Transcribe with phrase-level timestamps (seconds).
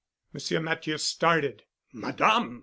[0.33, 1.61] Monsieur Matthieu started.
[1.93, 2.59] "Madame!"